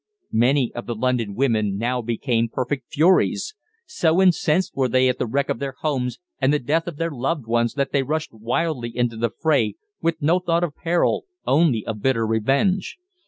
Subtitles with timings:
[0.33, 3.53] Many of the London women now became perfect furies.
[3.85, 7.11] So incensed were they at the wreck of their homes and the death of their
[7.11, 11.85] loved ones that they rushed wildly into the fray with no thought of peril, only
[11.85, 12.97] of bitter revenge.